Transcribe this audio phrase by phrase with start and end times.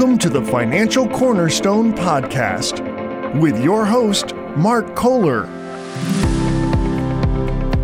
[0.00, 2.80] Welcome to the Financial Cornerstone Podcast
[3.38, 5.46] with your host, Mark Kohler.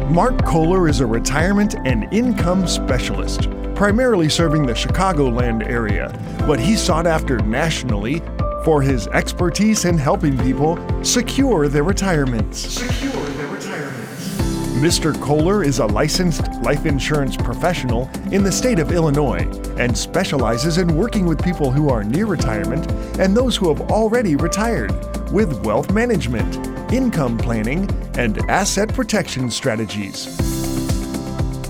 [0.08, 6.08] Mark Kohler is a retirement and income specialist, primarily serving the Chicagoland area,
[6.46, 8.22] but he's sought after nationally
[8.64, 12.60] for his expertise in helping people secure their retirements.
[12.60, 14.30] Secure their retirements.
[14.78, 15.20] Mr.
[15.20, 19.46] Kohler is a licensed life insurance professional in the state of Illinois
[19.78, 24.34] and specializes in working with people who are near retirement and those who have already
[24.34, 24.90] retired
[25.30, 26.56] with wealth management,
[26.92, 30.26] income planning, and asset protection strategies.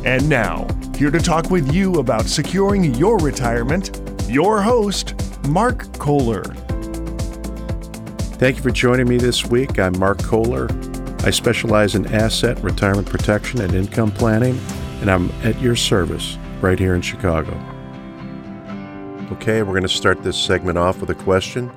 [0.06, 0.66] And now,
[0.96, 4.00] here to talk with you about securing your retirement,
[4.30, 5.12] your host,
[5.48, 6.44] Mark Kohler.
[8.38, 9.78] Thank you for joining me this week.
[9.78, 10.68] I'm Mark Kohler.
[11.22, 14.58] I specialize in asset, retirement protection, and income planning,
[15.06, 17.52] and I'm at your service right here in Chicago.
[19.30, 21.70] Okay, we're going to start this segment off with a question,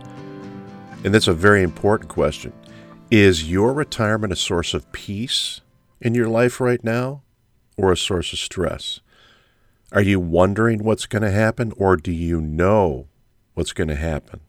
[1.03, 2.51] and that's a very important question.
[3.11, 5.61] Is your retirement a source of peace
[6.01, 7.21] in your life right now
[7.77, 8.99] or a source of stress?
[9.91, 13.09] Are you wondering what's going to happen or do you know
[13.53, 14.39] what's going to happen?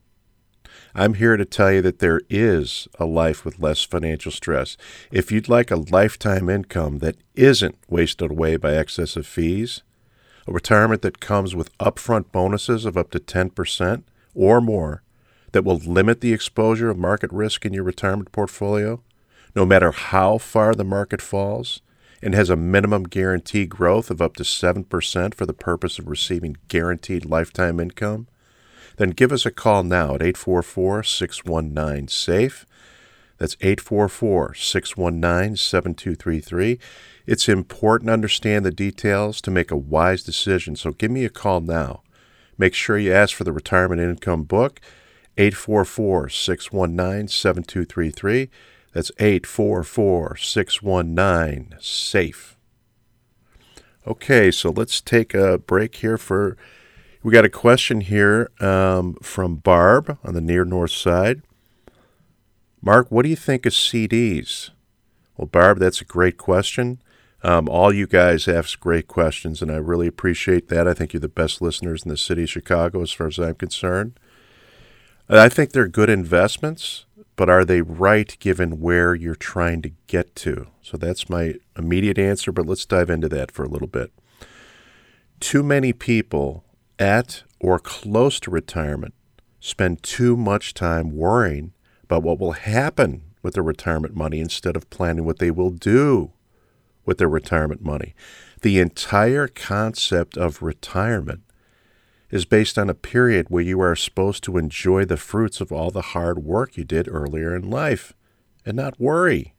[0.95, 4.77] I'm here to tell you that there is a life with less financial stress.
[5.13, 9.83] If you'd like a lifetime income that isn't wasted away by excessive fees,
[10.47, 14.03] a retirement that comes with upfront bonuses of up to 10%
[14.35, 15.03] or more,
[15.53, 19.01] that will limit the exposure of market risk in your retirement portfolio,
[19.55, 21.83] no matter how far the market falls,
[22.23, 26.57] and has a minimum guarantee growth of up to 7% for the purpose of receiving
[26.69, 28.27] guaranteed lifetime income,
[29.01, 32.67] then give us a call now at 844 619 SAFE.
[33.39, 36.79] That's 844 619 7233.
[37.27, 41.31] It's important to understand the details to make a wise decision, so give me a
[41.31, 42.03] call now.
[42.59, 44.83] Make sure you ask for the retirement income book
[45.39, 48.51] 844 619 7233.
[48.93, 52.57] That's 844 619 SAFE.
[54.07, 56.59] Okay, so let's take a break here for.
[57.23, 61.43] We got a question here um, from Barb on the near north side.
[62.81, 64.71] Mark, what do you think of CDs?
[65.37, 67.03] Well, Barb, that's a great question.
[67.43, 70.89] Um, all you guys ask great questions, and I really appreciate that.
[70.89, 73.55] I think you're the best listeners in the city of Chicago, as far as I'm
[73.55, 74.19] concerned.
[75.29, 77.05] I think they're good investments,
[77.37, 80.69] but are they right given where you're trying to get to?
[80.81, 84.11] So that's my immediate answer, but let's dive into that for a little bit.
[85.39, 86.65] Too many people
[87.01, 89.15] at or close to retirement
[89.59, 91.73] spend too much time worrying
[92.05, 96.33] about what will happen with their retirement money instead of planning what they will do
[97.05, 98.15] with their retirement money.
[98.63, 101.43] The entire concept of retirement
[102.31, 105.91] is based on a period where you are supposed to enjoy the fruits of all
[105.91, 108.13] the hard work you did earlier in life
[108.65, 109.55] and not worry.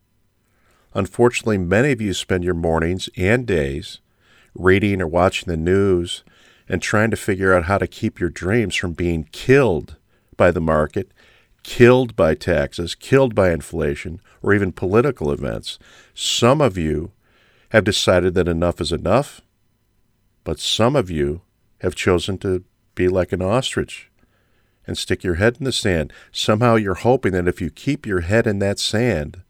[0.93, 3.99] Unfortunately, many of you spend your mornings and days
[4.53, 6.23] reading or watching the news
[6.71, 9.97] and trying to figure out how to keep your dreams from being killed
[10.37, 11.11] by the market,
[11.63, 15.77] killed by taxes, killed by inflation, or even political events.
[16.13, 17.11] Some of you
[17.71, 19.41] have decided that enough is enough,
[20.45, 21.41] but some of you
[21.81, 22.63] have chosen to
[22.95, 24.09] be like an ostrich
[24.87, 26.13] and stick your head in the sand.
[26.31, 29.41] Somehow you're hoping that if you keep your head in that sand,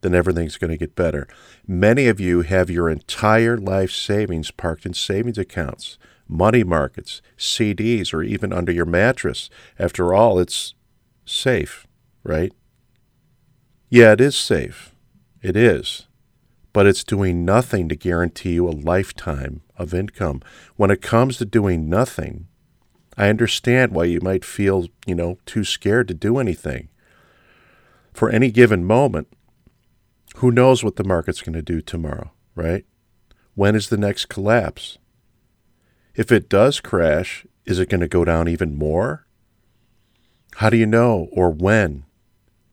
[0.00, 1.26] then everything's going to get better.
[1.66, 8.12] Many of you have your entire life savings parked in savings accounts, money markets, CDs,
[8.12, 9.50] or even under your mattress.
[9.78, 10.74] After all, it's
[11.24, 11.86] safe,
[12.22, 12.52] right?
[13.88, 14.94] Yeah, it is safe.
[15.42, 16.06] It is
[16.76, 20.42] but it's doing nothing to guarantee you a lifetime of income.
[20.76, 22.48] When it comes to doing nothing,
[23.16, 26.90] I understand why you might feel, you know, too scared to do anything.
[28.12, 29.28] For any given moment,
[30.36, 32.84] who knows what the market's going to do tomorrow, right?
[33.54, 34.98] When is the next collapse?
[36.16, 39.26] If it does crash, is it going to go down even more?
[40.56, 42.06] How do you know or when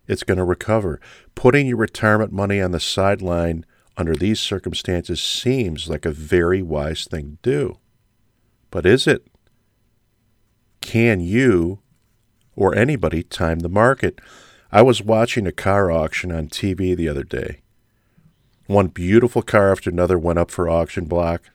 [0.08, 1.02] it's going to recover?
[1.36, 3.66] Putting your retirement money on the sideline
[3.98, 7.80] under these circumstances seems like a very wise thing to do.
[8.72, 9.28] But is it?
[10.82, 11.80] Can you
[12.56, 14.20] or anybody time the market?
[14.72, 17.60] I was watching a car auction on TV the other day.
[18.68, 21.50] One beautiful car after another went up for auction block.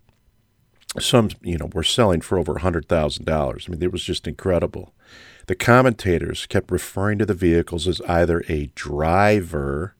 [0.98, 3.30] Some, you know, were selling for over $100,000.
[3.30, 4.94] I mean, it was just incredible.
[5.46, 9.94] The commentators kept referring to the vehicles as either a driver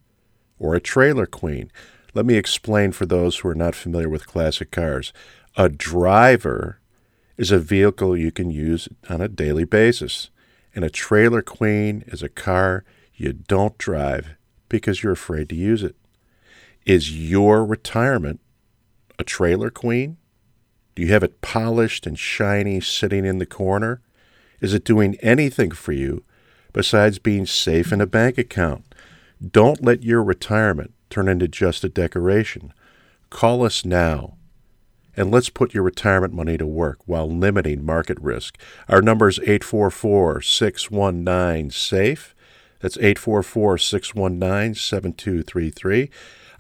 [0.58, 1.70] or a trailer queen.
[2.14, 5.12] Let me explain for those who are not familiar with classic cars.
[5.56, 6.81] A driver
[7.37, 10.31] is a vehicle you can use on a daily basis,
[10.75, 14.37] and a trailer queen is a car you don't drive
[14.69, 15.96] because you're afraid to use it.
[16.85, 18.40] Is your retirement
[19.19, 20.17] a trailer queen?
[20.98, 24.00] Do you have it polished and shiny sitting in the corner?
[24.60, 26.24] Is it doing anything for you
[26.72, 28.96] besides being safe in a bank account?
[29.52, 32.72] Don't let your retirement turn into just a decoration.
[33.30, 34.38] Call us now
[35.16, 38.58] and let's put your retirement money to work while limiting market risk.
[38.88, 42.34] Our number is 844 619 SAFE.
[42.80, 46.10] That's 844 619 7233.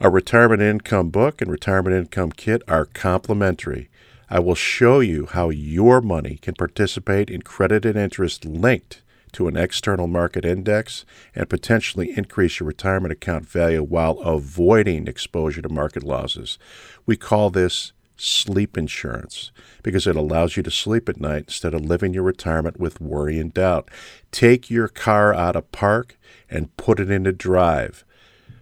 [0.00, 3.90] Our retirement income book and retirement income kit are complimentary.
[4.30, 9.02] I will show you how your money can participate in credited interest linked
[9.32, 15.62] to an external market index and potentially increase your retirement account value while avoiding exposure
[15.62, 16.58] to market losses.
[17.06, 19.50] We call this sleep insurance
[19.82, 23.38] because it allows you to sleep at night instead of living your retirement with worry
[23.38, 23.88] and doubt.
[24.30, 26.18] Take your car out of park
[26.50, 28.04] and put it into drive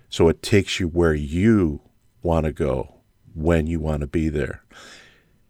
[0.09, 1.81] so it takes you where you
[2.23, 3.01] want to go
[3.35, 4.63] when you want to be there.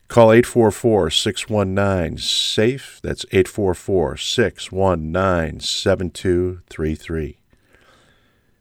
[0.09, 3.01] Call 844 619 SAFE.
[3.03, 7.39] That's 844 619 7233.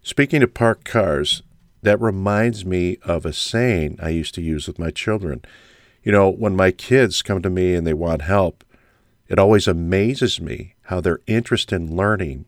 [0.02, 1.44] Speaking of parked cars,
[1.82, 5.44] that reminds me of a saying I used to use with my children.
[6.04, 8.64] You know, when my kids come to me and they want help,
[9.28, 12.46] it always amazes me how their interest in learning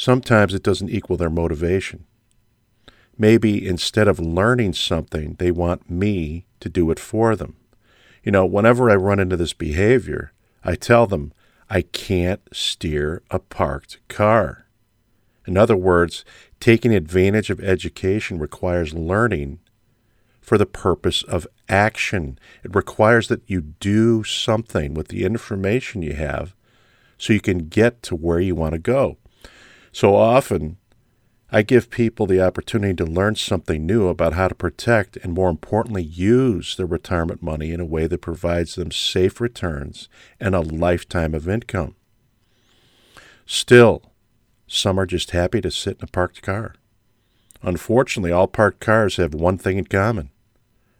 [0.00, 2.06] sometimes it doesn't equal their motivation.
[3.18, 7.56] Maybe instead of learning something, they want me to do it for them.
[8.30, 10.30] You know, whenever I run into this behavior,
[10.62, 11.32] I tell them
[11.68, 14.68] I can't steer a parked car.
[15.48, 16.24] In other words,
[16.60, 19.58] taking advantage of education requires learning
[20.40, 22.38] for the purpose of action.
[22.62, 26.54] It requires that you do something with the information you have
[27.18, 29.16] so you can get to where you want to go.
[29.90, 30.76] So often,
[31.52, 35.50] I give people the opportunity to learn something new about how to protect and, more
[35.50, 40.08] importantly, use their retirement money in a way that provides them safe returns
[40.38, 41.96] and a lifetime of income.
[43.46, 44.02] Still,
[44.68, 46.76] some are just happy to sit in a parked car.
[47.62, 50.30] Unfortunately, all parked cars have one thing in common.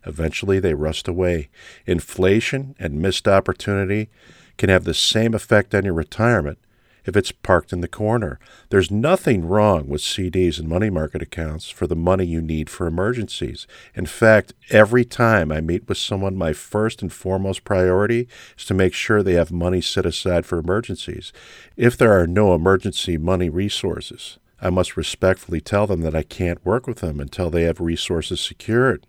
[0.04, 1.48] Eventually, they rust away.
[1.86, 4.10] Inflation and missed opportunity
[4.58, 6.58] can have the same effect on your retirement
[7.04, 8.38] if it's parked in the corner.
[8.68, 12.86] There's nothing wrong with CDs and money market accounts for the money you need for
[12.86, 13.66] emergencies.
[13.94, 18.74] In fact, every time I meet with someone, my first and foremost priority is to
[18.74, 21.32] make sure they have money set aside for emergencies.
[21.76, 26.64] If there are no emergency money resources, I must respectfully tell them that I can't
[26.64, 29.06] work with them until they have resources secured.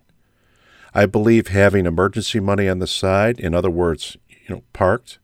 [0.94, 5.18] I believe having emergency money on the side, in other words, you know, parked,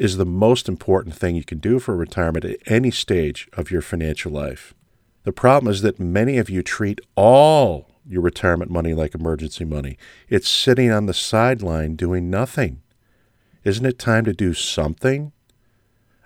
[0.00, 3.82] is the most important thing you can do for retirement at any stage of your
[3.82, 4.72] financial life.
[5.24, 9.98] The problem is that many of you treat all your retirement money like emergency money.
[10.30, 12.80] It's sitting on the sideline doing nothing.
[13.62, 15.32] Isn't it time to do something?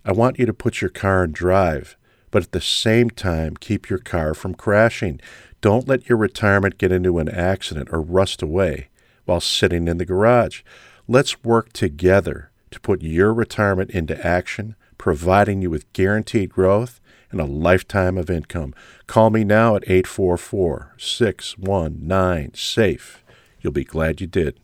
[0.04, 1.96] I want you to put your car in drive,
[2.30, 5.20] but at the same time, keep your car from crashing.
[5.60, 8.86] Don't let your retirement get into an accident or rust away
[9.24, 10.62] while sitting in the garage.
[11.08, 17.00] Let's work together to put your retirement into action, providing you with guaranteed growth
[17.30, 18.74] and a lifetime of income.
[19.06, 23.24] Call me now at 844 619 SAFE.
[23.60, 24.60] You'll be glad you did.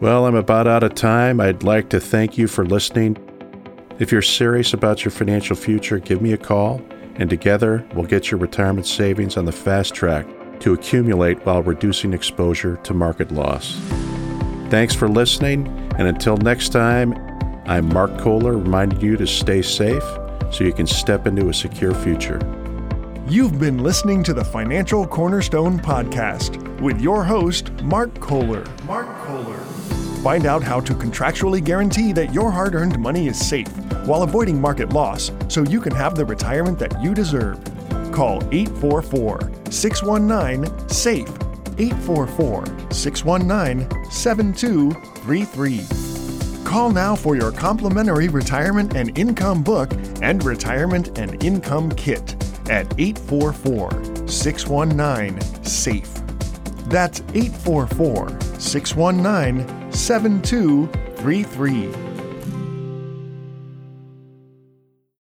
[0.00, 1.40] Well, I'm about out of time.
[1.40, 3.16] I'd like to thank you for listening.
[3.98, 6.82] If you're serious about your financial future, give me a call,
[7.14, 10.26] and together we'll get your retirement savings on the fast track
[10.60, 13.80] to accumulate while reducing exposure to market loss.
[14.72, 17.12] Thanks for listening, and until next time,
[17.66, 20.02] I'm Mark Kohler reminding you to stay safe
[20.50, 22.40] so you can step into a secure future.
[23.28, 28.64] You've been listening to the Financial Cornerstone Podcast with your host, Mark Kohler.
[28.84, 29.58] Mark Kohler.
[30.22, 33.68] Find out how to contractually guarantee that your hard earned money is safe
[34.06, 37.62] while avoiding market loss so you can have the retirement that you deserve.
[38.10, 41.41] Call 844 619 SAFE
[41.78, 46.64] 844 619 7233.
[46.64, 52.34] Call now for your complimentary retirement and income book and retirement and income kit
[52.70, 56.22] at 844 619 SAFE.
[56.88, 62.11] That's 844 619 7233.